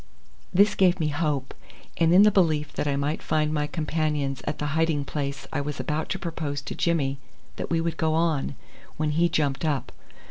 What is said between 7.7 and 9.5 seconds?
would go on, when he